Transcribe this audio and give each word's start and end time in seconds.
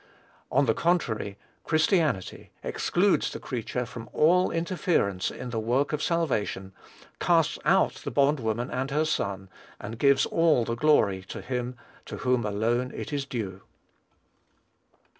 On 0.51 0.65
the 0.65 0.73
contrary, 0.73 1.37
Christianity 1.63 2.49
excludes 2.63 3.29
the 3.31 3.39
creature 3.39 3.85
from 3.85 4.09
all 4.13 4.49
interference 4.49 5.29
in 5.29 5.51
the 5.51 5.59
work 5.59 5.93
of 5.93 6.01
salvation; 6.01 6.73
casts 7.19 7.59
out 7.65 7.93
the 8.03 8.09
bond 8.09 8.39
woman 8.39 8.71
and 8.71 8.89
her 8.89 9.05
son, 9.05 9.47
and 9.79 9.99
gives 9.99 10.25
all 10.25 10.65
the 10.65 10.73
glory 10.73 11.21
to 11.27 11.39
him 11.41 11.75
to 12.07 12.17
whom 12.17 12.47
alone 12.47 12.91
it 12.95 13.13
is 13.13 13.25
due. 13.25 13.61